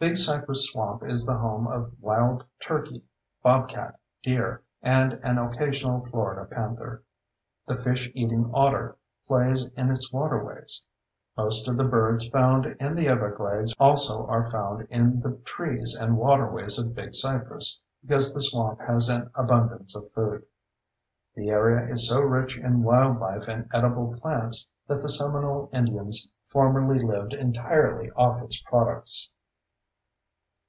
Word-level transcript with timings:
Big 0.00 0.16
Cypress 0.16 0.70
Swamp 0.70 1.02
is 1.02 1.26
the 1.26 1.38
home 1.38 1.66
of 1.66 1.90
wild 2.00 2.44
turkey, 2.62 3.02
bobcat, 3.42 3.98
deer, 4.22 4.62
and 4.80 5.14
an 5.24 5.38
occasional 5.38 6.06
Florida 6.06 6.44
panther. 6.44 7.02
The 7.66 7.82
fish 7.82 8.08
eating 8.14 8.48
otter 8.54 8.94
plays 9.26 9.64
in 9.76 9.90
its 9.90 10.12
waterways. 10.12 10.80
Most 11.36 11.66
of 11.66 11.76
the 11.76 11.82
birds 11.84 12.28
found 12.28 12.64
in 12.78 12.94
the 12.94 13.08
everglades 13.08 13.74
also 13.80 14.24
are 14.28 14.48
found 14.48 14.86
in 14.88 15.18
the 15.18 15.32
trees 15.44 15.96
and 16.00 16.16
waterways 16.16 16.78
of 16.78 16.94
Big 16.94 17.12
Cypress, 17.16 17.80
because 18.00 18.32
the 18.32 18.40
swamp 18.40 18.78
has 18.82 19.08
an 19.08 19.28
abundance 19.34 19.96
of 19.96 20.12
food. 20.12 20.46
The 21.34 21.48
area 21.50 21.92
is 21.92 22.06
so 22.06 22.20
rich 22.20 22.56
in 22.56 22.84
wildlife 22.84 23.48
and 23.48 23.68
edible 23.74 24.14
plants 24.20 24.68
that 24.86 25.02
the 25.02 25.08
Seminole 25.08 25.68
Indians 25.72 26.30
formerly 26.44 27.04
lived 27.04 27.34
entirely 27.34 28.12
off 28.12 28.40
its 28.40 28.62
products. 28.62 29.30